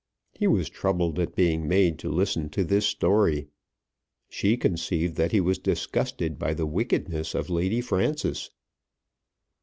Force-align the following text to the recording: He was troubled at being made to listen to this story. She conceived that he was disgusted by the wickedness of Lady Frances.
He 0.33 0.47
was 0.47 0.67
troubled 0.67 1.19
at 1.19 1.35
being 1.35 1.67
made 1.67 1.99
to 1.99 2.09
listen 2.09 2.49
to 2.49 2.63
this 2.63 2.87
story. 2.87 3.49
She 4.29 4.57
conceived 4.57 5.15
that 5.17 5.31
he 5.31 5.39
was 5.39 5.59
disgusted 5.59 6.39
by 6.39 6.55
the 6.55 6.65
wickedness 6.65 7.35
of 7.35 7.51
Lady 7.51 7.81
Frances. 7.81 8.49